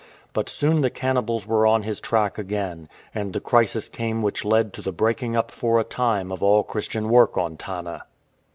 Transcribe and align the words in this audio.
But 0.33 0.49
soon 0.49 0.81
the 0.81 0.89
cannibals 0.89 1.45
were 1.45 1.67
on 1.67 1.83
his 1.83 2.01
track 2.01 2.39
again, 2.39 2.89
and 3.13 3.33
the 3.33 3.39
crisis 3.39 3.87
came 3.87 4.23
which 4.23 4.43
led 4.43 4.73
to 4.73 4.81
the 4.81 4.91
breaking 4.91 5.35
up 5.35 5.51
for 5.51 5.79
a 5.79 5.83
time 5.83 6.31
of 6.31 6.41
all 6.41 6.63
Christian 6.63 7.07
work 7.07 7.37
on 7.37 7.55
Tanna. 7.55 8.05